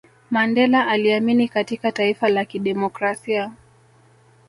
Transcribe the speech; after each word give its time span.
mandela 0.31 0.87
aliamini 0.87 1.47
katika 1.49 1.91
taifa 1.91 2.29
la 2.29 2.45
kidemokrasia 2.45 3.51